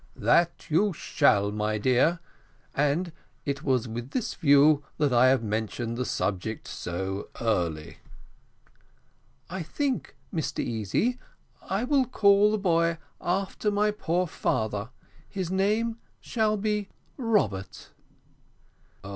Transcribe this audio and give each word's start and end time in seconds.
"That 0.15 0.65
you 0.67 0.93
shall, 0.93 1.51
my 1.51 1.77
dear, 1.77 2.21
and 2.73 3.11
it 3.45 3.61
was 3.61 3.87
with 3.87 4.09
this 4.09 4.33
view 4.33 4.83
that 4.97 5.13
I 5.13 5.27
have 5.27 5.43
mentioned 5.43 5.95
the 5.95 6.05
subject 6.05 6.67
so 6.67 7.29
early." 7.39 7.99
"I 9.47 9.61
think, 9.61 10.15
Mr 10.33 10.57
Easy, 10.59 11.19
I 11.61 11.83
will 11.83 12.05
call 12.07 12.49
the 12.49 12.57
boy 12.57 12.97
after 13.21 13.69
my 13.69 13.91
poor 13.91 14.25
father 14.25 14.89
his 15.29 15.51
name 15.51 15.99
shall 16.19 16.57
be 16.57 16.89
Robert." 17.15 17.91